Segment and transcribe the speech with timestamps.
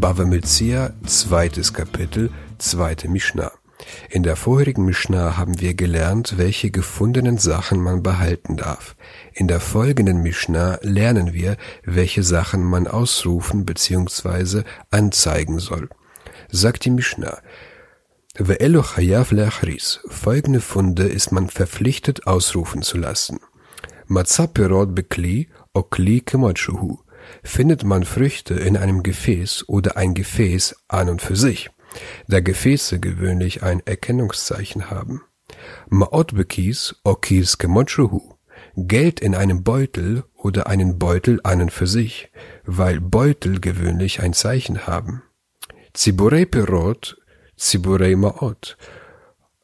[0.00, 3.50] Bava Metzia, zweites Kapitel, zweite Mishnah.
[4.10, 8.94] In der vorherigen Mishnah haben wir gelernt, welche gefundenen Sachen man behalten darf.
[9.34, 14.62] In der folgenden Mishnah lernen wir, welche Sachen man ausrufen bzw.
[14.92, 15.88] anzeigen soll.
[16.48, 17.38] Sagt die Mishnah,
[18.36, 19.98] Ve'elo chayav leachris.
[20.06, 23.40] Folgende Funde ist man verpflichtet ausrufen zu lassen.
[24.06, 26.98] Matzapirot bekli, okli kemotschuhu.
[27.42, 31.70] Findet man Früchte in einem Gefäß oder ein Gefäß an und für sich
[32.26, 35.22] da Gefäße gewöhnlich ein Erkennungszeichen haben.
[35.88, 38.34] Maot bekis okis kemotschuhu.
[38.76, 42.30] Geld in einem Beutel oder einen Beutel an und für sich,
[42.64, 45.22] weil Beutel gewöhnlich ein Zeichen haben.
[45.94, 47.18] Ziburei Perot,
[47.56, 48.76] Ziburei Maot.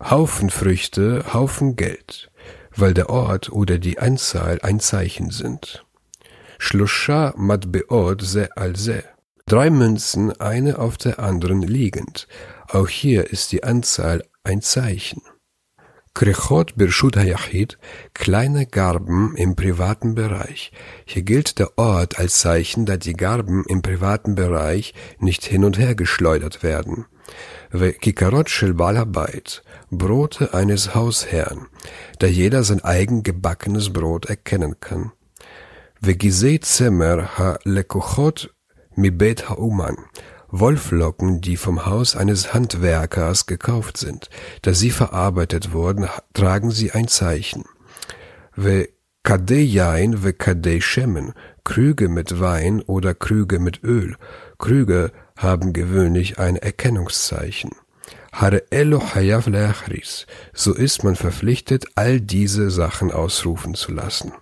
[0.00, 2.30] Haufen Früchte, Haufen Geld,
[2.74, 5.84] weil der Ort oder die Anzahl ein Zeichen sind.
[6.64, 9.02] Schlusha Matbeot se al se.
[9.46, 12.28] Drei Münzen, eine auf der anderen liegend.
[12.68, 15.22] Auch hier ist die Anzahl ein Zeichen.
[16.14, 17.78] Krechot Birshut Hayachid,
[18.14, 20.70] kleine Garben im privaten Bereich.
[21.04, 25.80] Hier gilt der Ort als Zeichen, da die Garben im privaten Bereich nicht hin und
[25.80, 27.06] her geschleudert werden.
[28.00, 31.66] Kikarot Shel Balabait, Brote eines Hausherrn,
[32.20, 35.10] da jeder sein eigen gebackenes Brot erkennen kann.
[36.04, 38.52] Vegisei Zemer ha Lekochot
[38.96, 39.96] Mibet Hauman,
[40.48, 44.28] Wolflocken, die vom Haus eines Handwerkers gekauft sind.
[44.62, 47.66] Da sie verarbeitet wurden, tragen sie ein Zeichen.
[48.56, 48.88] Ve
[49.22, 54.16] Kadejain ve Kadei Shemen, Krüge mit Wein oder Krüge mit Öl.
[54.58, 57.76] Krüge haben gewöhnlich ein Erkennungszeichen.
[58.32, 64.32] Hare Elo Leachris, so ist man verpflichtet, all diese Sachen ausrufen zu lassen.